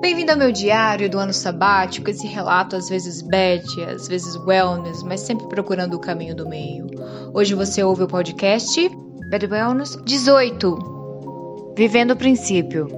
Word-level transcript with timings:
Bem-vindo 0.00 0.32
ao 0.32 0.38
meu 0.38 0.52
diário 0.52 1.08
do 1.08 1.18
ano 1.18 1.32
sabático, 1.32 2.10
esse 2.10 2.26
relato 2.26 2.76
às 2.76 2.88
vezes 2.88 3.22
bad, 3.22 3.64
às 3.84 4.06
vezes 4.06 4.36
wellness, 4.36 5.02
mas 5.02 5.20
sempre 5.20 5.48
procurando 5.48 5.94
o 5.94 6.00
caminho 6.00 6.34
do 6.34 6.48
meio. 6.48 6.86
Hoje 7.32 7.54
você 7.54 7.82
ouve 7.82 8.02
o 8.02 8.08
podcast 8.08 8.88
Bad 9.30 9.46
Wellness 9.46 9.98
18 10.04 11.74
Vivendo 11.76 12.12
o 12.12 12.16
Princípio. 12.16 12.88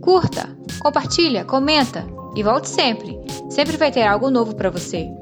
Curta, 0.00 0.48
compartilha, 0.80 1.44
comenta 1.44 2.06
e 2.34 2.42
volte 2.42 2.68
sempre. 2.68 3.20
Sempre 3.50 3.76
vai 3.76 3.90
ter 3.90 4.02
algo 4.02 4.30
novo 4.30 4.54
para 4.54 4.70
você. 4.70 5.19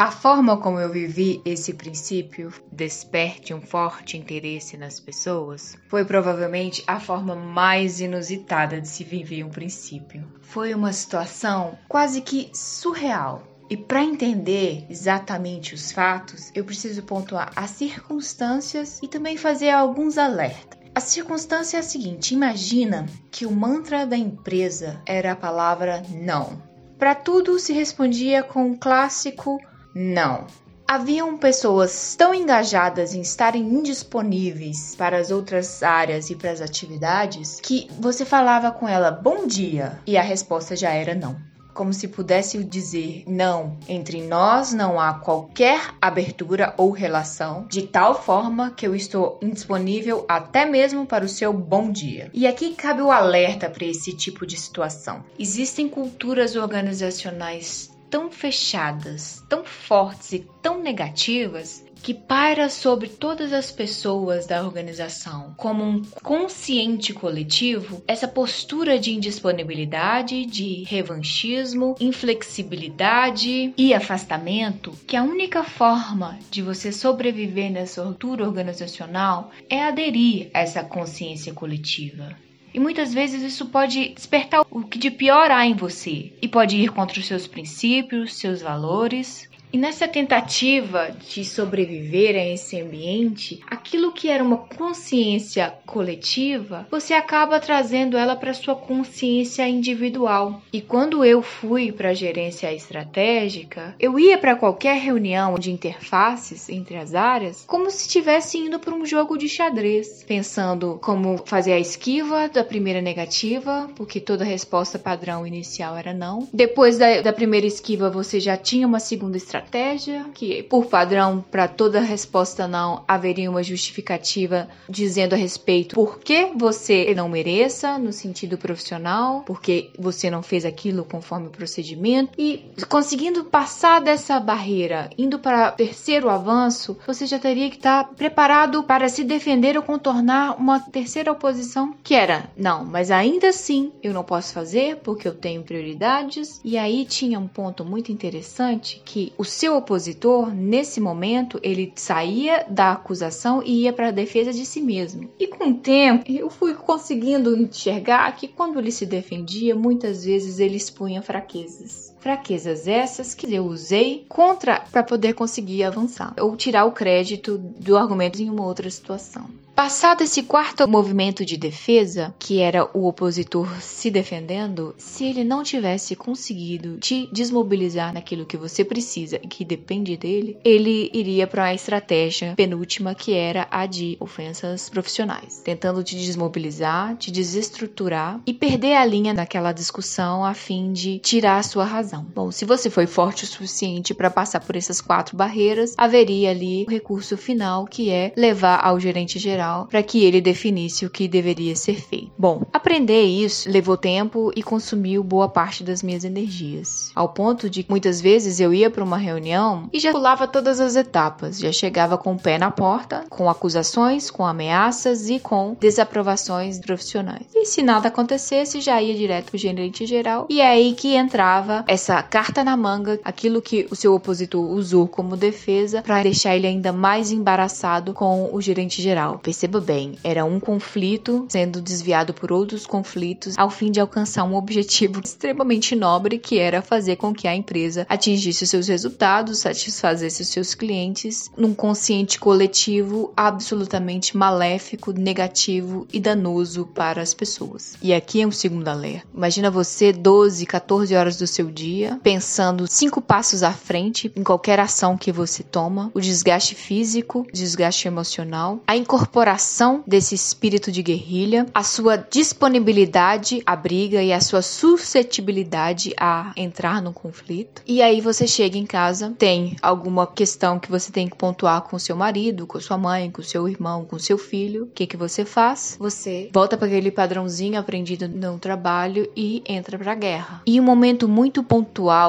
A 0.00 0.12
forma 0.12 0.56
como 0.56 0.78
eu 0.78 0.92
vivi 0.92 1.42
esse 1.44 1.74
princípio, 1.74 2.52
desperte 2.70 3.52
um 3.52 3.60
forte 3.60 4.16
interesse 4.16 4.76
nas 4.76 5.00
pessoas, 5.00 5.76
foi 5.88 6.04
provavelmente 6.04 6.84
a 6.86 7.00
forma 7.00 7.34
mais 7.34 7.98
inusitada 7.98 8.80
de 8.80 8.86
se 8.86 9.02
viver 9.02 9.42
um 9.42 9.50
princípio. 9.50 10.24
Foi 10.40 10.72
uma 10.72 10.92
situação 10.92 11.76
quase 11.88 12.20
que 12.20 12.48
surreal. 12.54 13.42
E 13.68 13.76
para 13.76 14.04
entender 14.04 14.86
exatamente 14.88 15.74
os 15.74 15.90
fatos, 15.90 16.52
eu 16.54 16.64
preciso 16.64 17.02
pontuar 17.02 17.50
as 17.56 17.70
circunstâncias 17.70 19.00
e 19.02 19.08
também 19.08 19.36
fazer 19.36 19.70
alguns 19.70 20.16
alertas. 20.16 20.78
A 20.94 21.00
circunstância 21.00 21.76
é 21.76 21.80
a 21.80 21.82
seguinte: 21.82 22.34
imagina 22.34 23.04
que 23.32 23.44
o 23.44 23.50
mantra 23.50 24.06
da 24.06 24.16
empresa 24.16 25.02
era 25.04 25.32
a 25.32 25.36
palavra 25.36 26.04
não. 26.08 26.62
Para 26.96 27.14
tudo 27.14 27.58
se 27.58 27.72
respondia 27.72 28.42
com 28.42 28.70
o 28.70 28.78
clássico 28.78 29.60
não. 29.94 30.46
Haviam 30.90 31.36
pessoas 31.36 32.16
tão 32.16 32.32
engajadas 32.34 33.14
em 33.14 33.20
estarem 33.20 33.62
indisponíveis 33.62 34.94
para 34.96 35.18
as 35.18 35.30
outras 35.30 35.82
áreas 35.82 36.30
e 36.30 36.34
para 36.34 36.50
as 36.50 36.62
atividades 36.62 37.60
que 37.60 37.90
você 38.00 38.24
falava 38.24 38.70
com 38.70 38.88
ela 38.88 39.10
bom 39.10 39.46
dia 39.46 39.98
e 40.06 40.16
a 40.16 40.22
resposta 40.22 40.74
já 40.74 40.90
era 40.90 41.14
não 41.14 41.36
como 41.78 41.94
se 41.94 42.08
pudesse 42.08 42.64
dizer 42.64 43.22
não, 43.24 43.78
entre 43.88 44.20
nós 44.20 44.72
não 44.72 44.98
há 44.98 45.14
qualquer 45.14 45.94
abertura 46.02 46.74
ou 46.76 46.90
relação, 46.90 47.68
de 47.68 47.82
tal 47.82 48.20
forma 48.20 48.72
que 48.72 48.84
eu 48.84 48.96
estou 48.96 49.38
indisponível 49.40 50.24
até 50.28 50.66
mesmo 50.66 51.06
para 51.06 51.24
o 51.24 51.28
seu 51.28 51.52
bom 51.52 51.88
dia. 51.92 52.32
E 52.34 52.48
aqui 52.48 52.74
cabe 52.74 53.00
o 53.00 53.12
alerta 53.12 53.70
para 53.70 53.86
esse 53.86 54.12
tipo 54.12 54.44
de 54.44 54.56
situação. 54.56 55.24
Existem 55.38 55.88
culturas 55.88 56.56
organizacionais 56.56 57.96
tão 58.10 58.30
fechadas, 58.30 59.42
tão 59.48 59.64
fortes 59.64 60.32
e 60.32 60.46
tão 60.62 60.82
negativas 60.82 61.84
que 62.02 62.14
paira 62.14 62.68
sobre 62.68 63.08
todas 63.08 63.52
as 63.52 63.70
pessoas 63.70 64.46
da 64.46 64.62
organização 64.62 65.54
como 65.56 65.84
um 65.84 66.02
consciente 66.22 67.12
coletivo, 67.12 68.02
essa 68.06 68.28
postura 68.28 68.98
de 68.98 69.12
indisponibilidade, 69.12 70.46
de 70.46 70.84
revanchismo, 70.84 71.96
inflexibilidade 72.00 73.74
e 73.76 73.92
afastamento, 73.92 74.92
que 75.06 75.16
a 75.16 75.22
única 75.22 75.64
forma 75.64 76.38
de 76.50 76.62
você 76.62 76.92
sobreviver 76.92 77.70
nessa 77.70 78.02
cultura 78.02 78.44
organizacional 78.44 79.50
é 79.68 79.82
aderir 79.82 80.50
a 80.54 80.60
essa 80.60 80.82
consciência 80.82 81.52
coletiva. 81.52 82.36
E 82.72 82.78
muitas 82.78 83.14
vezes 83.14 83.42
isso 83.42 83.66
pode 83.66 84.10
despertar 84.10 84.64
o 84.70 84.82
que 84.82 84.98
de 84.98 85.10
pior 85.10 85.50
há 85.50 85.66
em 85.66 85.74
você 85.74 86.32
e 86.40 86.48
pode 86.48 86.76
ir 86.76 86.90
contra 86.90 87.18
os 87.18 87.26
seus 87.26 87.46
princípios, 87.46 88.34
seus 88.34 88.60
valores 88.60 89.48
e 89.72 89.76
nessa 89.76 90.08
tentativa 90.08 91.10
de 91.28 91.44
sobreviver 91.44 92.34
a 92.34 92.46
esse 92.46 92.80
ambiente, 92.80 93.60
aquilo 93.66 94.12
que 94.12 94.28
era 94.28 94.42
uma 94.42 94.56
consciência 94.56 95.72
coletiva, 95.84 96.86
você 96.90 97.12
acaba 97.12 97.60
trazendo 97.60 98.16
ela 98.16 98.34
para 98.34 98.54
sua 98.54 98.74
consciência 98.74 99.68
individual. 99.68 100.62
E 100.72 100.80
quando 100.80 101.24
eu 101.24 101.42
fui 101.42 101.92
para 101.92 102.10
a 102.10 102.14
gerência 102.14 102.72
estratégica, 102.72 103.94
eu 104.00 104.18
ia 104.18 104.38
para 104.38 104.56
qualquer 104.56 104.98
reunião 104.98 105.58
de 105.58 105.70
interfaces 105.70 106.68
entre 106.68 106.96
as 106.96 107.14
áreas 107.14 107.64
como 107.66 107.90
se 107.90 108.06
estivesse 108.06 108.58
indo 108.58 108.78
para 108.78 108.94
um 108.94 109.04
jogo 109.04 109.36
de 109.36 109.48
xadrez, 109.48 110.24
pensando 110.26 110.98
como 111.02 111.42
fazer 111.44 111.72
a 111.72 111.78
esquiva 111.78 112.48
da 112.48 112.64
primeira 112.64 113.02
negativa, 113.02 113.90
porque 113.94 114.20
toda 114.20 114.44
resposta 114.44 114.98
padrão 114.98 115.46
inicial 115.46 115.96
era 115.96 116.14
não. 116.14 116.48
Depois 116.52 116.96
da, 116.96 117.20
da 117.20 117.32
primeira 117.32 117.66
esquiva, 117.66 118.08
você 118.08 118.40
já 118.40 118.56
tinha 118.56 118.86
uma 118.86 119.00
segunda 119.00 119.36
estratégia 119.36 119.57
estratégia, 119.58 120.26
que 120.34 120.62
por 120.62 120.86
padrão, 120.86 121.44
para 121.50 121.68
toda 121.68 122.00
resposta 122.00 122.66
não, 122.66 123.04
haveria 123.06 123.50
uma 123.50 123.62
justificativa 123.62 124.68
dizendo 124.88 125.34
a 125.34 125.36
respeito 125.36 125.94
por 125.94 126.20
que 126.20 126.46
você 126.56 127.12
não 127.14 127.28
mereça, 127.28 127.98
no 127.98 128.12
sentido 128.12 128.56
profissional, 128.56 129.42
porque 129.46 129.90
você 129.98 130.30
não 130.30 130.42
fez 130.42 130.64
aquilo 130.64 131.04
conforme 131.04 131.48
o 131.48 131.50
procedimento. 131.50 132.32
E 132.38 132.64
conseguindo 132.88 133.44
passar 133.44 134.00
dessa 134.00 134.38
barreira, 134.40 135.10
indo 135.18 135.38
para 135.38 135.72
terceiro 135.72 136.30
avanço, 136.30 136.96
você 137.06 137.26
já 137.26 137.38
teria 137.38 137.70
que 137.70 137.76
estar 137.76 138.04
tá 138.04 138.14
preparado 138.14 138.82
para 138.82 139.08
se 139.08 139.24
defender 139.24 139.76
ou 139.76 139.82
contornar 139.82 140.56
uma 140.58 140.80
terceira 140.80 141.32
oposição, 141.32 141.94
que 142.02 142.14
era, 142.14 142.50
não, 142.56 142.84
mas 142.84 143.10
ainda 143.10 143.48
assim 143.48 143.92
eu 144.02 144.12
não 144.12 144.24
posso 144.24 144.52
fazer 144.52 144.96
porque 144.96 145.26
eu 145.26 145.34
tenho 145.34 145.62
prioridades. 145.62 146.60
E 146.64 146.76
aí 146.78 147.04
tinha 147.04 147.38
um 147.38 147.48
ponto 147.48 147.84
muito 147.84 148.12
interessante 148.12 149.02
que 149.04 149.32
o 149.36 149.44
seu 149.48 149.76
opositor, 149.76 150.54
nesse 150.54 151.00
momento, 151.00 151.58
ele 151.62 151.92
saía 151.96 152.64
da 152.68 152.92
acusação 152.92 153.62
e 153.64 153.82
ia 153.82 153.92
para 153.92 154.08
a 154.08 154.12
defesa 154.12 154.52
de 154.52 154.64
si 154.64 154.80
mesmo. 154.80 155.28
E 155.38 155.46
com 155.46 155.70
o 155.70 155.74
tempo, 155.74 156.24
eu 156.30 156.50
fui 156.50 156.74
conseguindo 156.74 157.56
enxergar 157.56 158.30
que 158.36 158.46
quando 158.46 158.78
ele 158.78 158.92
se 158.92 159.06
defendia, 159.06 159.74
muitas 159.74 160.24
vezes 160.24 160.58
ele 160.58 160.76
expunha 160.76 161.22
fraquezas. 161.22 162.14
Fraquezas 162.20 162.86
essas 162.86 163.34
que 163.34 163.52
eu 163.54 163.64
usei 163.66 164.24
contra 164.28 164.80
para 164.80 165.02
poder 165.02 165.34
conseguir 165.34 165.84
avançar 165.84 166.34
ou 166.40 166.56
tirar 166.56 166.84
o 166.84 166.92
crédito 166.92 167.58
do 167.58 167.96
argumento 167.96 168.40
em 168.40 168.50
uma 168.50 168.64
outra 168.64 168.90
situação. 168.90 169.46
Passado 169.78 170.22
esse 170.22 170.42
quarto 170.42 170.88
movimento 170.88 171.44
de 171.44 171.56
defesa, 171.56 172.34
que 172.36 172.58
era 172.58 172.90
o 172.92 173.06
opositor 173.06 173.80
se 173.80 174.10
defendendo, 174.10 174.92
se 174.98 175.24
ele 175.24 175.44
não 175.44 175.62
tivesse 175.62 176.16
conseguido 176.16 176.98
te 176.98 177.28
desmobilizar 177.32 178.12
naquilo 178.12 178.44
que 178.44 178.56
você 178.56 178.84
precisa 178.84 179.36
e 179.40 179.46
que 179.46 179.64
depende 179.64 180.16
dele, 180.16 180.58
ele 180.64 181.08
iria 181.14 181.46
para 181.46 181.66
a 181.66 181.74
estratégia 181.74 182.54
penúltima, 182.56 183.14
que 183.14 183.32
era 183.32 183.68
a 183.70 183.86
de 183.86 184.16
ofensas 184.18 184.88
profissionais, 184.88 185.60
tentando 185.64 186.02
te 186.02 186.16
desmobilizar, 186.16 187.16
te 187.16 187.30
desestruturar 187.30 188.40
e 188.44 188.52
perder 188.52 188.96
a 188.96 189.04
linha 189.04 189.32
naquela 189.32 189.70
discussão 189.70 190.44
a 190.44 190.54
fim 190.54 190.92
de 190.92 191.20
tirar 191.20 191.58
a 191.58 191.62
sua 191.62 191.84
razão. 191.84 192.07
Bom, 192.16 192.50
se 192.50 192.64
você 192.64 192.88
foi 192.88 193.06
forte 193.06 193.44
o 193.44 193.46
suficiente 193.46 194.14
para 194.14 194.30
passar 194.30 194.60
por 194.60 194.76
essas 194.76 195.00
quatro 195.00 195.36
barreiras, 195.36 195.94
haveria 195.96 196.50
ali 196.50 196.84
o 196.86 196.90
recurso 196.90 197.36
final, 197.36 197.84
que 197.84 198.10
é 198.10 198.32
levar 198.36 198.80
ao 198.82 198.98
gerente 198.98 199.38
geral 199.38 199.86
para 199.86 200.02
que 200.02 200.24
ele 200.24 200.40
definisse 200.40 201.04
o 201.04 201.10
que 201.10 201.28
deveria 201.28 201.74
ser 201.76 202.00
feito. 202.00 202.32
Bom, 202.38 202.62
aprender 202.72 203.22
isso 203.22 203.68
levou 203.70 203.96
tempo 203.96 204.50
e 204.54 204.62
consumiu 204.62 205.22
boa 205.22 205.48
parte 205.48 205.84
das 205.84 206.02
minhas 206.02 206.24
energias, 206.24 207.10
ao 207.14 207.28
ponto 207.28 207.68
de 207.68 207.84
muitas 207.88 208.20
vezes 208.20 208.60
eu 208.60 208.72
ia 208.72 208.90
para 208.90 209.04
uma 209.04 209.18
reunião 209.18 209.88
e 209.92 209.98
já 209.98 210.12
pulava 210.12 210.46
todas 210.46 210.80
as 210.80 210.96
etapas, 210.96 211.58
já 211.58 211.72
chegava 211.72 212.16
com 212.16 212.34
o 212.34 212.38
pé 212.40 212.58
na 212.58 212.70
porta, 212.70 213.24
com 213.28 213.48
acusações, 213.50 214.30
com 214.30 214.46
ameaças 214.46 215.28
e 215.28 215.38
com 215.38 215.76
desaprovações 215.78 216.78
profissionais. 216.80 217.46
E 217.54 217.64
se 217.66 217.82
nada 217.82 218.08
acontecesse, 218.08 218.80
já 218.80 219.00
ia 219.02 219.14
direto 219.14 219.46
para 219.46 219.56
o 219.56 219.58
gerente 219.58 220.06
geral 220.06 220.46
e 220.48 220.60
é 220.60 220.68
aí 220.68 220.94
que 220.94 221.14
entrava 221.14 221.84
essa 221.86 221.97
carta 222.30 222.62
na 222.62 222.76
manga, 222.76 223.18
aquilo 223.24 223.60
que 223.60 223.86
o 223.90 223.96
seu 223.96 224.14
opositor 224.14 224.64
usou 224.70 225.08
como 225.08 225.36
defesa 225.36 226.02
para 226.02 226.22
deixar 226.22 226.56
ele 226.56 226.66
ainda 226.66 226.92
mais 226.92 227.30
embaraçado 227.30 228.12
com 228.12 228.50
o 228.52 228.60
gerente 228.60 229.02
geral. 229.02 229.38
Perceba 229.38 229.80
bem, 229.80 230.18
era 230.22 230.44
um 230.44 230.60
conflito 230.60 231.46
sendo 231.48 231.80
desviado 231.80 232.32
por 232.32 232.52
outros 232.52 232.86
conflitos 232.86 233.58
ao 233.58 233.70
fim 233.70 233.90
de 233.90 234.00
alcançar 234.00 234.44
um 234.44 234.54
objetivo 234.54 235.20
extremamente 235.24 235.96
nobre 235.96 236.38
que 236.38 236.58
era 236.58 236.80
fazer 236.80 237.16
com 237.16 237.34
que 237.34 237.48
a 237.48 237.54
empresa 237.54 238.06
atingisse 238.08 238.66
seus 238.66 238.88
resultados, 238.88 239.58
satisfazesse 239.58 240.42
os 240.42 240.48
seus 240.48 240.74
clientes 240.74 241.50
num 241.56 241.74
consciente 241.74 242.38
coletivo 242.38 243.32
absolutamente 243.36 244.36
maléfico, 244.36 245.12
negativo 245.12 246.06
e 246.12 246.20
danoso 246.20 246.86
para 246.86 247.20
as 247.20 247.34
pessoas. 247.34 247.96
E 248.02 248.12
aqui 248.14 248.42
é 248.42 248.46
um 248.46 248.52
segundo 248.52 248.88
alerta. 248.88 249.26
Imagina 249.34 249.70
você 249.70 250.12
12, 250.12 250.66
14 250.66 251.14
horas 251.14 251.36
do 251.36 251.46
seu 251.46 251.66
dia 251.70 251.87
pensando 252.22 252.86
cinco 252.86 253.20
passos 253.20 253.62
à 253.62 253.72
frente 253.72 254.30
em 254.36 254.42
qualquer 254.42 254.78
ação 254.80 255.16
que 255.16 255.32
você 255.32 255.62
toma, 255.62 256.10
o 256.14 256.20
desgaste 256.20 256.74
físico, 256.74 257.46
desgaste 257.52 258.06
emocional, 258.06 258.80
a 258.86 258.96
incorporação 258.96 260.02
desse 260.06 260.34
espírito 260.34 260.92
de 260.92 261.02
guerrilha, 261.02 261.66
a 261.74 261.82
sua 261.82 262.16
disponibilidade 262.16 263.62
à 263.66 263.74
briga 263.74 264.22
e 264.22 264.32
a 264.32 264.40
sua 264.40 264.62
suscetibilidade 264.62 266.14
a 266.18 266.52
entrar 266.56 267.02
no 267.02 267.12
conflito. 267.12 267.82
E 267.86 268.02
aí 268.02 268.20
você 268.20 268.46
chega 268.46 268.76
em 268.78 268.86
casa 268.86 268.98
casa, 268.98 269.34
tem 269.38 269.76
alguma 269.80 270.26
questão 270.26 270.78
que 270.78 270.90
você 270.90 271.10
tem 271.10 271.28
que 271.28 271.36
pontuar 271.36 271.82
com 271.82 271.98
seu 271.98 272.16
marido, 272.16 272.66
com 272.66 272.80
sua 272.80 272.98
mãe, 272.98 273.30
com 273.30 273.42
seu 273.42 273.68
irmão, 273.68 274.04
com 274.04 274.18
seu 274.18 274.36
filho, 274.36 274.84
o 274.84 274.86
que 274.88 275.06
que 275.06 275.16
você 275.16 275.44
faz? 275.44 275.96
Você 275.98 276.50
volta 276.52 276.76
para 276.76 276.86
aquele 276.86 277.10
padrãozinho 277.10 277.78
aprendido 277.78 278.28
no 278.28 278.58
trabalho 278.58 279.30
e 279.36 279.62
entra 279.66 279.98
para 279.98 280.12
a 280.12 280.14
guerra. 280.14 280.62
E 280.66 280.80
um 280.80 280.82
momento 280.82 281.28
muito 281.28 281.62
pontual 281.62 281.77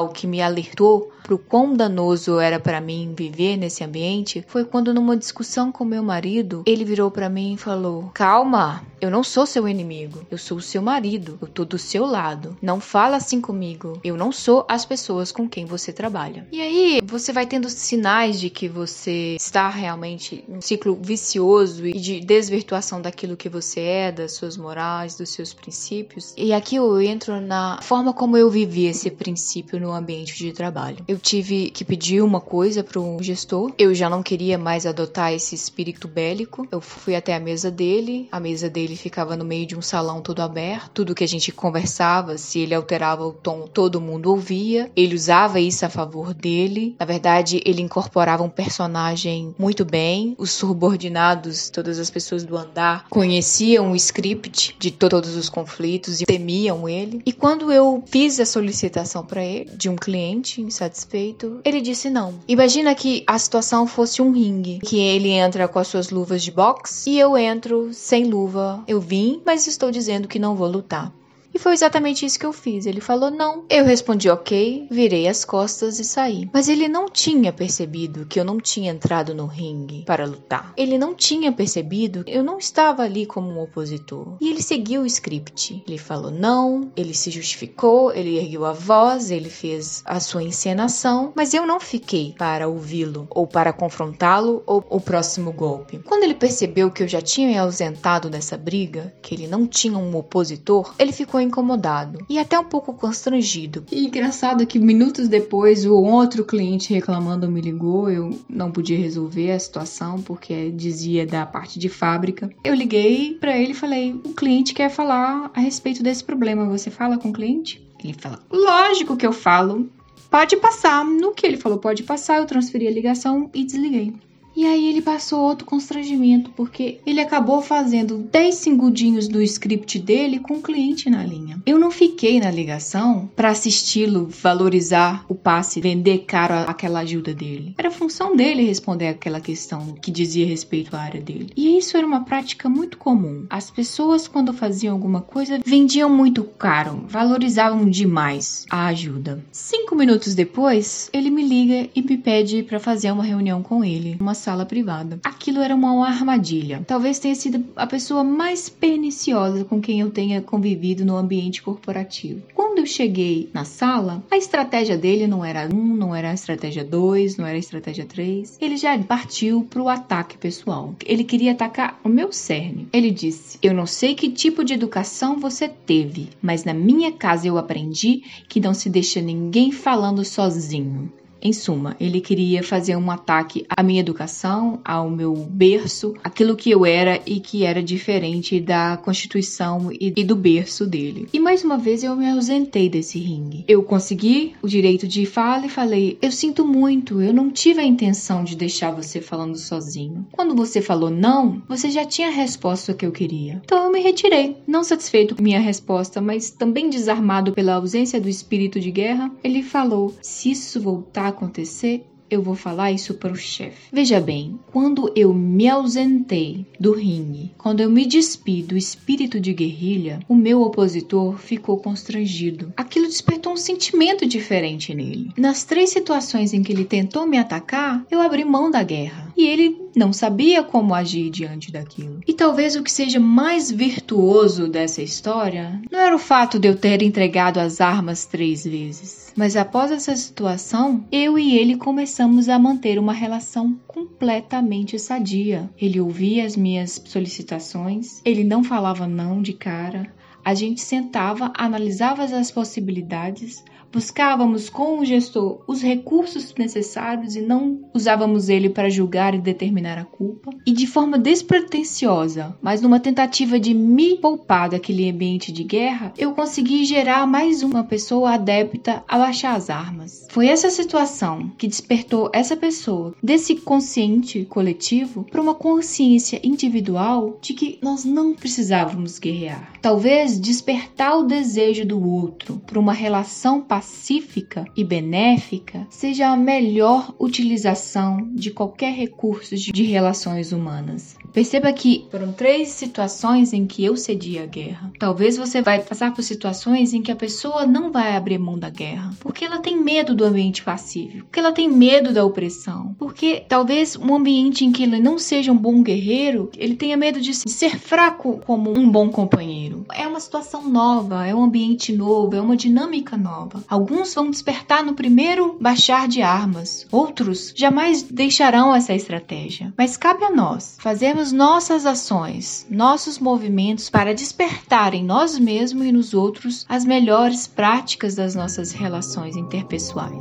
que 0.08 0.26
me 0.26 0.40
alertou 0.42 1.12
pro 1.22 1.38
quão 1.38 1.74
danoso 1.74 2.38
era 2.38 2.58
para 2.58 2.80
mim 2.80 3.14
viver 3.16 3.56
nesse 3.56 3.84
ambiente 3.84 4.44
foi 4.46 4.64
quando 4.64 4.94
numa 4.94 5.16
discussão 5.16 5.70
com 5.70 5.84
meu 5.84 6.02
marido, 6.02 6.62
ele 6.66 6.84
virou 6.84 7.10
para 7.10 7.28
mim 7.28 7.54
e 7.54 7.58
falou: 7.58 8.10
"Calma, 8.14 8.82
eu 9.00 9.10
não 9.10 9.22
sou 9.22 9.46
seu 9.46 9.68
inimigo, 9.68 10.26
eu 10.30 10.38
sou 10.38 10.58
o 10.58 10.62
seu 10.62 10.82
marido, 10.82 11.38
eu 11.40 11.48
tô 11.48 11.64
do 11.64 11.78
seu 11.78 12.04
lado. 12.04 12.56
Não 12.60 12.80
fala 12.80 13.16
assim 13.16 13.40
comigo. 13.40 13.98
Eu 14.04 14.16
não 14.16 14.30
sou 14.32 14.64
as 14.68 14.84
pessoas 14.84 15.32
com 15.32 15.48
quem 15.48 15.64
você 15.64 15.92
trabalha." 15.92 16.46
E 16.52 16.60
aí, 16.60 17.00
você 17.04 17.32
vai 17.32 17.46
tendo 17.46 17.68
sinais 17.68 18.40
de 18.40 18.50
que 18.50 18.68
você 18.68 19.36
está 19.36 19.68
realmente 19.68 20.44
em 20.48 20.56
um 20.56 20.60
ciclo 20.60 20.98
vicioso 21.00 21.86
e 21.86 21.92
de 21.92 22.20
desvirtuação 22.20 23.00
daquilo 23.00 23.36
que 23.36 23.48
você 23.48 23.80
é, 23.80 24.12
das 24.12 24.32
suas 24.32 24.56
morais, 24.56 25.16
dos 25.16 25.30
seus 25.30 25.52
princípios. 25.52 26.34
E 26.36 26.52
aqui 26.52 26.76
eu 26.76 27.00
entro 27.00 27.40
na 27.40 27.80
forma 27.82 28.12
como 28.12 28.36
eu 28.36 28.50
vivi 28.50 28.86
esse 28.86 29.10
princípio 29.10 29.80
no 29.80 29.92
ambiente 29.92 30.36
de 30.36 30.52
trabalho. 30.52 30.98
Eu 31.10 31.18
tive 31.18 31.70
que 31.70 31.84
pedir 31.84 32.22
uma 32.22 32.40
coisa 32.40 32.84
para 32.84 33.00
o 33.00 33.20
gestor. 33.20 33.72
Eu 33.76 33.92
já 33.92 34.08
não 34.08 34.22
queria 34.22 34.56
mais 34.56 34.86
adotar 34.86 35.32
esse 35.32 35.56
espírito 35.56 36.06
bélico. 36.06 36.68
Eu 36.70 36.80
fui 36.80 37.16
até 37.16 37.34
a 37.34 37.40
mesa 37.40 37.68
dele. 37.68 38.28
A 38.30 38.38
mesa 38.38 38.70
dele 38.70 38.94
ficava 38.94 39.36
no 39.36 39.44
meio 39.44 39.66
de 39.66 39.76
um 39.76 39.82
salão 39.82 40.22
todo 40.22 40.38
aberto. 40.38 40.92
Tudo 40.94 41.12
que 41.12 41.24
a 41.24 41.26
gente 41.26 41.50
conversava, 41.50 42.38
se 42.38 42.60
ele 42.60 42.76
alterava 42.76 43.26
o 43.26 43.32
tom, 43.32 43.66
todo 43.66 44.00
mundo 44.00 44.30
ouvia. 44.30 44.88
Ele 44.94 45.16
usava 45.16 45.58
isso 45.58 45.84
a 45.84 45.88
favor 45.88 46.32
dele. 46.32 46.94
Na 46.96 47.04
verdade, 47.04 47.60
ele 47.66 47.82
incorporava 47.82 48.44
um 48.44 48.48
personagem 48.48 49.52
muito 49.58 49.84
bem. 49.84 50.36
Os 50.38 50.52
subordinados, 50.52 51.70
todas 51.70 51.98
as 51.98 52.08
pessoas 52.08 52.44
do 52.44 52.56
andar, 52.56 53.08
conheciam 53.10 53.90
o 53.90 53.96
script 53.96 54.76
de 54.78 54.92
todos 54.92 55.34
os 55.34 55.48
conflitos 55.48 56.20
e 56.20 56.24
temiam 56.24 56.88
ele. 56.88 57.20
E 57.26 57.32
quando 57.32 57.72
eu 57.72 58.00
fiz 58.06 58.38
a 58.38 58.46
solicitação 58.46 59.26
para 59.26 59.44
ele 59.44 59.70
de 59.74 59.88
um 59.88 59.96
cliente 59.96 60.62
insatisfeito, 60.62 60.99
insatisfeito, 61.00 61.60
ele 61.64 61.80
disse 61.80 62.10
não. 62.10 62.34
Imagina 62.46 62.94
que 62.94 63.24
a 63.26 63.38
situação 63.38 63.86
fosse 63.86 64.20
um 64.20 64.32
ringue, 64.32 64.80
que 64.80 64.98
ele 64.98 65.30
entra 65.30 65.68
com 65.68 65.78
as 65.78 65.88
suas 65.88 66.10
luvas 66.10 66.42
de 66.42 66.50
boxe 66.50 67.10
e 67.10 67.18
eu 67.18 67.36
entro 67.36 67.92
sem 67.92 68.24
luva. 68.24 68.82
Eu 68.86 69.00
vim, 69.00 69.40
mas 69.44 69.66
estou 69.66 69.90
dizendo 69.90 70.28
que 70.28 70.38
não 70.38 70.54
vou 70.54 70.68
lutar. 70.68 71.12
E 71.52 71.58
foi 71.58 71.72
exatamente 71.72 72.24
isso 72.24 72.38
que 72.38 72.46
eu 72.46 72.52
fiz. 72.52 72.86
Ele 72.86 73.00
falou 73.00 73.30
não. 73.30 73.64
Eu 73.68 73.84
respondi 73.84 74.28
ok, 74.28 74.86
virei 74.90 75.26
as 75.26 75.44
costas 75.44 75.98
e 75.98 76.04
saí. 76.04 76.48
Mas 76.52 76.68
ele 76.68 76.88
não 76.88 77.08
tinha 77.08 77.52
percebido 77.52 78.26
que 78.26 78.38
eu 78.38 78.44
não 78.44 78.58
tinha 78.60 78.92
entrado 78.92 79.34
no 79.34 79.46
ringue 79.46 80.04
para 80.04 80.26
lutar. 80.26 80.72
Ele 80.76 80.96
não 80.96 81.14
tinha 81.14 81.52
percebido 81.52 82.24
que 82.24 82.30
eu 82.30 82.42
não 82.42 82.58
estava 82.58 83.02
ali 83.02 83.26
como 83.26 83.50
um 83.50 83.60
opositor. 83.60 84.36
E 84.40 84.48
ele 84.48 84.62
seguiu 84.62 85.02
o 85.02 85.06
script. 85.06 85.82
Ele 85.86 85.98
falou 85.98 86.30
não, 86.30 86.90
ele 86.96 87.14
se 87.14 87.30
justificou, 87.30 88.12
ele 88.12 88.38
ergueu 88.38 88.64
a 88.64 88.72
voz, 88.72 89.30
ele 89.30 89.50
fez 89.50 90.02
a 90.04 90.20
sua 90.20 90.42
encenação, 90.42 91.32
mas 91.34 91.52
eu 91.54 91.66
não 91.66 91.80
fiquei 91.80 92.34
para 92.38 92.68
ouvi-lo 92.68 93.26
ou 93.30 93.46
para 93.46 93.72
confrontá-lo 93.72 94.62
ou 94.66 94.84
o 94.88 95.00
próximo 95.00 95.52
golpe. 95.52 95.98
Quando 96.06 96.22
ele 96.22 96.34
percebeu 96.34 96.90
que 96.90 97.02
eu 97.02 97.08
já 97.08 97.20
tinha 97.20 97.48
me 97.48 97.58
ausentado 97.58 98.30
dessa 98.30 98.56
briga, 98.56 99.12
que 99.20 99.34
ele 99.34 99.46
não 99.46 99.66
tinha 99.66 99.98
um 99.98 100.16
opositor, 100.16 100.94
ele 100.98 101.12
ficou 101.12 101.39
ficou 101.40 101.42
incomodado 101.42 102.24
e 102.28 102.38
até 102.38 102.58
um 102.58 102.64
pouco 102.64 102.92
constrangido. 102.92 103.84
E 103.90 104.06
engraçado 104.06 104.66
que 104.66 104.78
minutos 104.78 105.28
depois 105.28 105.86
o 105.86 105.94
outro 105.94 106.44
cliente 106.44 106.92
reclamando 106.92 107.50
me 107.50 107.60
ligou, 107.60 108.10
eu 108.10 108.38
não 108.48 108.70
podia 108.70 108.98
resolver 108.98 109.52
a 109.52 109.58
situação 109.58 110.20
porque 110.20 110.70
dizia 110.70 111.26
da 111.26 111.46
parte 111.46 111.78
de 111.78 111.88
fábrica. 111.88 112.50
Eu 112.62 112.74
liguei 112.74 113.34
para 113.34 113.56
ele 113.56 113.72
e 113.72 113.74
falei: 113.74 114.12
"O 114.12 114.34
cliente 114.34 114.74
quer 114.74 114.90
falar 114.90 115.50
a 115.54 115.60
respeito 115.60 116.02
desse 116.02 116.22
problema, 116.22 116.66
você 116.66 116.90
fala 116.90 117.18
com 117.18 117.30
o 117.30 117.32
cliente?" 117.32 117.82
Ele 118.02 118.14
fala: 118.14 118.38
"Lógico 118.50 119.16
que 119.16 119.26
eu 119.26 119.32
falo. 119.32 119.88
Pode 120.30 120.56
passar." 120.56 121.04
No 121.04 121.32
que 121.32 121.46
ele 121.46 121.56
falou 121.56 121.78
pode 121.78 122.02
passar, 122.02 122.38
eu 122.38 122.46
transferi 122.46 122.86
a 122.86 122.90
ligação 122.90 123.50
e 123.54 123.64
desliguei. 123.64 124.14
E 124.56 124.66
aí 124.66 124.88
ele 124.88 125.00
passou 125.00 125.40
outro 125.40 125.64
constrangimento, 125.64 126.50
porque 126.50 127.00
ele 127.06 127.20
acabou 127.20 127.62
fazendo 127.62 128.18
10 128.18 128.54
segundinhos 128.54 129.28
do 129.28 129.40
script 129.42 129.98
dele 129.98 130.38
com 130.38 130.54
o 130.54 130.62
cliente 130.62 131.08
na 131.08 131.24
linha. 131.24 131.62
Eu 131.64 131.78
não 131.78 131.90
fiquei 131.90 132.40
na 132.40 132.50
ligação 132.50 133.30
para 133.34 133.50
assisti-lo 133.50 134.28
valorizar 134.42 135.24
o 135.28 135.34
passe, 135.34 135.80
vender 135.80 136.24
caro 136.26 136.54
aquela 136.68 137.00
ajuda 137.00 137.32
dele. 137.32 137.74
Era 137.78 137.90
função 137.90 138.34
dele 138.34 138.64
responder 138.64 139.08
aquela 139.08 139.40
questão 139.40 139.94
que 140.00 140.10
dizia 140.10 140.46
respeito 140.46 140.94
à 140.96 141.00
área 141.00 141.20
dele. 141.20 141.50
E 141.56 141.78
isso 141.78 141.96
era 141.96 142.06
uma 142.06 142.24
prática 142.24 142.68
muito 142.68 142.98
comum. 142.98 143.46
As 143.48 143.70
pessoas, 143.70 144.26
quando 144.26 144.52
faziam 144.52 144.94
alguma 144.94 145.20
coisa, 145.20 145.60
vendiam 145.64 146.10
muito 146.10 146.44
caro, 146.44 147.04
valorizavam 147.08 147.88
demais 147.88 148.66
a 148.70 148.86
ajuda. 148.86 149.44
Cinco 149.52 149.94
minutos 149.94 150.34
depois, 150.34 151.08
ele 151.12 151.30
me 151.30 151.46
liga 151.46 151.88
e 151.94 152.02
me 152.02 152.18
pede 152.18 152.62
para 152.62 152.80
fazer 152.80 153.12
uma 153.12 153.24
reunião 153.24 153.62
com 153.62 153.84
ele. 153.84 154.16
Uma 154.20 154.34
sala 154.40 154.64
privada. 154.64 155.20
Aquilo 155.22 155.60
era 155.60 155.74
uma 155.74 156.08
armadilha. 156.08 156.82
Talvez 156.86 157.18
tenha 157.18 157.34
sido 157.34 157.64
a 157.76 157.86
pessoa 157.86 158.24
mais 158.24 158.68
perniciosa 158.68 159.64
com 159.64 159.80
quem 159.80 160.00
eu 160.00 160.10
tenha 160.10 160.40
convivido 160.40 161.04
no 161.04 161.16
ambiente 161.16 161.62
corporativo. 161.62 162.42
Quando 162.54 162.78
eu 162.78 162.86
cheguei 162.86 163.50
na 163.52 163.64
sala, 163.64 164.22
a 164.30 164.36
estratégia 164.36 164.96
dele 164.96 165.26
não 165.26 165.44
era 165.44 165.68
um, 165.72 165.94
não 165.94 166.14
era 166.14 166.30
a 166.30 166.34
estratégia 166.34 166.82
dois, 166.82 167.36
não 167.36 167.46
era 167.46 167.56
a 167.56 167.58
estratégia 167.58 168.06
três. 168.06 168.56
Ele 168.60 168.76
já 168.76 168.98
partiu 168.98 169.66
para 169.68 169.82
o 169.82 169.88
ataque 169.88 170.38
pessoal. 170.38 170.94
Ele 171.04 171.22
queria 171.22 171.52
atacar 171.52 172.00
o 172.02 172.08
meu 172.08 172.32
cerne. 172.32 172.88
Ele 172.92 173.10
disse: 173.10 173.58
Eu 173.62 173.74
não 173.74 173.86
sei 173.86 174.14
que 174.14 174.30
tipo 174.30 174.64
de 174.64 174.72
educação 174.72 175.38
você 175.38 175.68
teve, 175.68 176.30
mas 176.40 176.64
na 176.64 176.72
minha 176.72 177.12
casa 177.12 177.46
eu 177.46 177.58
aprendi 177.58 178.22
que 178.48 178.60
não 178.60 178.72
se 178.72 178.88
deixa 178.88 179.20
ninguém 179.20 179.70
falando 179.70 180.24
sozinho. 180.24 181.12
Em 181.42 181.52
suma, 181.52 181.96
ele 181.98 182.20
queria 182.20 182.62
fazer 182.62 182.96
um 182.96 183.10
ataque 183.10 183.64
à 183.68 183.82
minha 183.82 184.00
educação, 184.00 184.80
ao 184.84 185.08
meu 185.08 185.34
berço, 185.34 186.14
aquilo 186.22 186.56
que 186.56 186.70
eu 186.70 186.84
era 186.84 187.20
e 187.24 187.40
que 187.40 187.64
era 187.64 187.82
diferente 187.82 188.60
da 188.60 188.96
constituição 188.96 189.90
e 189.90 190.10
do 190.24 190.36
berço 190.36 190.86
dele. 190.86 191.28
E 191.32 191.40
mais 191.40 191.64
uma 191.64 191.78
vez 191.78 192.04
eu 192.04 192.14
me 192.14 192.28
ausentei 192.28 192.88
desse 192.88 193.18
ringue. 193.18 193.64
Eu 193.66 193.82
consegui 193.82 194.54
o 194.62 194.68
direito 194.68 195.08
de 195.08 195.24
fala 195.24 195.66
e 195.66 195.70
falei: 195.70 196.18
Eu 196.20 196.30
sinto 196.30 196.66
muito, 196.66 197.20
eu 197.22 197.32
não 197.32 197.50
tive 197.50 197.80
a 197.80 197.86
intenção 197.86 198.44
de 198.44 198.56
deixar 198.56 198.90
você 198.90 199.20
falando 199.20 199.56
sozinho. 199.56 200.26
Quando 200.32 200.54
você 200.54 200.82
falou 200.82 201.10
não, 201.10 201.62
você 201.68 201.90
já 201.90 202.04
tinha 202.04 202.28
a 202.28 202.32
resposta 202.32 202.94
que 202.94 203.06
eu 203.06 203.12
queria. 203.12 203.62
Então 203.64 203.84
eu 203.84 203.92
me 203.92 204.00
retirei, 204.00 204.56
não 204.66 204.84
satisfeito 204.84 205.34
com 205.34 205.42
minha 205.42 205.60
resposta, 205.60 206.20
mas 206.20 206.50
também 206.50 206.90
desarmado 206.90 207.52
pela 207.52 207.74
ausência 207.74 208.20
do 208.20 208.28
espírito 208.28 208.78
de 208.78 208.90
guerra. 208.90 209.30
Ele 209.42 209.62
falou: 209.62 210.14
Se 210.20 210.50
isso 210.50 210.80
voltar 210.80 211.29
acontecer, 211.30 212.04
eu 212.30 212.40
vou 212.40 212.54
falar 212.54 212.92
isso 212.92 213.14
para 213.14 213.32
o 213.32 213.36
chefe. 213.36 213.88
Veja 213.92 214.20
bem, 214.20 214.58
quando 214.70 215.12
eu 215.16 215.34
me 215.34 215.68
ausentei 215.68 216.64
do 216.78 216.92
ringue, 216.92 217.52
quando 217.58 217.80
eu 217.80 217.90
me 217.90 218.06
despi 218.06 218.62
do 218.62 218.76
espírito 218.76 219.40
de 219.40 219.52
guerrilha, 219.52 220.20
o 220.28 220.36
meu 220.36 220.62
opositor 220.62 221.36
ficou 221.38 221.76
constrangido. 221.78 222.72
Aquilo 222.76 223.08
despertou 223.08 223.52
um 223.52 223.56
sentimento 223.56 224.24
diferente 224.24 224.94
nele. 224.94 225.32
Nas 225.36 225.64
três 225.64 225.90
situações 225.90 226.54
em 226.54 226.62
que 226.62 226.72
ele 226.72 226.84
tentou 226.84 227.26
me 227.26 227.36
atacar, 227.36 228.06
eu 228.08 228.20
abri 228.20 228.44
mão 228.44 228.70
da 228.70 228.82
guerra. 228.82 229.32
E 229.36 229.46
ele 229.46 229.76
não 229.96 230.12
sabia 230.12 230.62
como 230.62 230.94
agir 230.94 231.30
diante 231.30 231.72
daquilo. 231.72 232.20
E 232.26 232.32
talvez 232.32 232.76
o 232.76 232.82
que 232.82 232.92
seja 232.92 233.18
mais 233.18 233.70
virtuoso 233.70 234.68
dessa 234.68 235.02
história 235.02 235.80
não 235.90 235.98
era 235.98 236.14
o 236.14 236.18
fato 236.18 236.58
de 236.58 236.68
eu 236.68 236.76
ter 236.76 237.02
entregado 237.02 237.58
as 237.58 237.80
armas 237.80 238.26
três 238.26 238.64
vezes. 238.64 239.29
Mas 239.40 239.56
após 239.56 239.90
essa 239.90 240.14
situação, 240.14 241.02
eu 241.10 241.38
e 241.38 241.56
ele 241.56 241.74
começamos 241.74 242.46
a 242.50 242.58
manter 242.58 242.98
uma 242.98 243.14
relação 243.14 243.80
completamente 243.86 244.98
sadia. 244.98 245.70
Ele 245.80 245.98
ouvia 245.98 246.44
as 246.44 246.54
minhas 246.54 247.02
solicitações, 247.06 248.20
ele 248.22 248.44
não 248.44 248.62
falava 248.62 249.06
não 249.06 249.40
de 249.40 249.54
cara. 249.54 250.12
A 250.44 250.52
gente 250.52 250.82
sentava, 250.82 251.50
analisava 251.56 252.22
as 252.22 252.50
possibilidades, 252.50 253.64
Buscávamos 253.92 254.70
com 254.70 255.00
o 255.00 255.04
gestor 255.04 255.62
os 255.66 255.82
recursos 255.82 256.54
necessários 256.56 257.34
e 257.34 257.40
não 257.40 257.80
usávamos 257.92 258.48
ele 258.48 258.68
para 258.68 258.88
julgar 258.88 259.34
e 259.34 259.38
determinar 259.38 259.98
a 259.98 260.04
culpa. 260.04 260.50
E 260.64 260.72
de 260.72 260.86
forma 260.86 261.18
despretensiosa, 261.18 262.56
mas 262.62 262.80
numa 262.80 263.00
tentativa 263.00 263.58
de 263.58 263.74
me 263.74 264.16
poupar 264.16 264.68
daquele 264.68 265.10
ambiente 265.10 265.50
de 265.50 265.64
guerra, 265.64 266.12
eu 266.16 266.32
consegui 266.32 266.84
gerar 266.84 267.26
mais 267.26 267.62
uma 267.62 267.82
pessoa 267.82 268.34
adepta 268.34 269.02
a 269.08 269.18
baixar 269.18 269.56
as 269.56 269.68
armas. 269.70 270.26
Foi 270.30 270.46
essa 270.46 270.70
situação 270.70 271.50
que 271.58 271.66
despertou 271.66 272.30
essa 272.32 272.56
pessoa 272.56 273.14
desse 273.22 273.56
consciente 273.56 274.44
coletivo 274.44 275.24
para 275.24 275.42
uma 275.42 275.54
consciência 275.54 276.40
individual 276.44 277.38
de 277.40 277.54
que 277.54 277.78
nós 277.82 278.04
não 278.04 278.34
precisávamos 278.34 279.18
guerrear. 279.18 279.72
Talvez 279.82 280.38
despertar 280.38 281.18
o 281.18 281.24
desejo 281.24 281.84
do 281.84 282.02
outro 282.02 282.60
para 282.66 282.78
uma 282.78 282.92
relação 282.92 283.60
pacífica 283.80 284.66
e 284.76 284.84
benéfica 284.84 285.86
seja 285.88 286.28
a 286.28 286.36
melhor 286.36 287.14
utilização 287.18 288.28
de 288.34 288.50
qualquer 288.50 288.92
recurso 288.92 289.56
de 289.56 289.82
relações 289.84 290.52
humanas. 290.52 291.16
Perceba 291.32 291.72
que 291.72 292.06
foram 292.10 292.32
três 292.32 292.68
situações 292.68 293.52
em 293.52 293.66
que 293.66 293.84
eu 293.84 293.96
cedi 293.96 294.38
à 294.38 294.46
guerra. 294.46 294.92
Talvez 294.98 295.36
você 295.36 295.62
vai 295.62 295.80
passar 295.80 296.12
por 296.12 296.22
situações 296.22 296.92
em 296.92 297.02
que 297.02 297.12
a 297.12 297.16
pessoa 297.16 297.66
não 297.66 297.92
vai 297.92 298.16
abrir 298.16 298.38
mão 298.38 298.58
da 298.58 298.68
guerra, 298.68 299.10
porque 299.20 299.44
ela 299.44 299.58
tem 299.58 299.80
medo 299.80 300.14
do 300.14 300.24
ambiente 300.24 300.62
pacífico, 300.62 301.24
porque 301.24 301.38
ela 301.38 301.52
tem 301.52 301.68
medo 301.68 302.12
da 302.12 302.24
opressão, 302.24 302.94
porque 302.98 303.44
talvez 303.48 303.96
um 303.96 304.14
ambiente 304.14 304.64
em 304.64 304.72
que 304.72 304.82
ele 304.82 304.98
não 304.98 305.18
seja 305.18 305.52
um 305.52 305.56
bom 305.56 305.82
guerreiro, 305.82 306.50
ele 306.56 306.74
tenha 306.74 306.96
medo 306.96 307.20
de 307.20 307.32
ser 307.34 307.78
fraco 307.78 308.40
como 308.46 308.76
um 308.76 308.90
bom 308.90 309.08
companheiro. 309.08 309.84
É 309.92 310.06
uma 310.06 310.20
situação 310.20 310.68
nova, 310.68 311.26
é 311.26 311.34
um 311.34 311.44
ambiente 311.44 311.92
novo, 311.92 312.34
é 312.34 312.40
uma 312.40 312.56
dinâmica 312.56 313.16
nova. 313.16 313.62
Alguns 313.68 314.14
vão 314.14 314.30
despertar 314.30 314.84
no 314.84 314.94
primeiro 314.94 315.56
baixar 315.60 316.08
de 316.08 316.22
armas, 316.22 316.86
outros 316.90 317.52
jamais 317.56 318.02
deixarão 318.02 318.74
essa 318.74 318.94
estratégia. 318.94 319.72
Mas 319.76 319.96
cabe 319.96 320.24
a 320.24 320.30
nós 320.30 320.76
fazermos 320.80 321.19
nossas 321.30 321.84
ações, 321.84 322.66
nossos 322.70 323.18
movimentos 323.18 323.90
para 323.90 324.14
despertar 324.14 324.94
em 324.94 325.04
nós 325.04 325.38
mesmos 325.38 325.86
e 325.86 325.92
nos 325.92 326.14
outros 326.14 326.64
as 326.68 326.84
melhores 326.84 327.46
práticas 327.46 328.14
das 328.14 328.34
nossas 328.34 328.72
relações 328.72 329.36
interpessoais. 329.36 330.18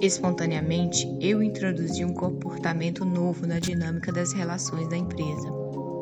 Espontaneamente, 0.00 1.08
eu 1.20 1.42
introduzi 1.42 2.04
um 2.04 2.14
comportamento 2.14 3.04
novo 3.04 3.46
na 3.46 3.58
dinâmica 3.58 4.12
das 4.12 4.32
relações 4.32 4.88
da 4.88 4.96
empresa. 4.96 5.57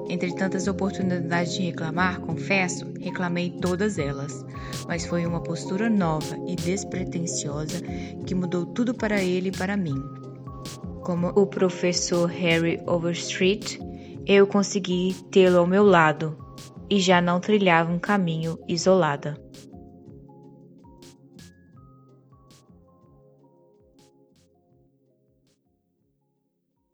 Entre 0.08 0.32
tantas 0.34 0.68
oportunidades 0.68 1.54
de 1.54 1.62
reclamar, 1.62 2.20
confesso, 2.20 2.86
reclamei 3.00 3.50
todas 3.50 3.98
elas, 3.98 4.44
mas 4.86 5.04
foi 5.04 5.26
uma 5.26 5.42
postura 5.42 5.90
nova 5.90 6.36
e 6.46 6.54
despretensiosa 6.54 7.80
que 8.25 8.34
mudou 8.34 8.66
tudo 8.66 8.94
para 8.94 9.22
ele 9.22 9.48
e 9.48 9.52
para 9.52 9.76
mim. 9.76 10.00
Como 11.02 11.28
o 11.28 11.46
professor 11.46 12.26
Harry 12.26 12.80
Overstreet, 12.86 13.80
eu 14.26 14.46
consegui 14.46 15.14
tê-lo 15.30 15.58
ao 15.58 15.66
meu 15.66 15.84
lado 15.84 16.36
e 16.88 17.00
já 17.00 17.20
não 17.20 17.40
trilhava 17.40 17.92
um 17.92 17.98
caminho 17.98 18.58
isolada. 18.68 19.36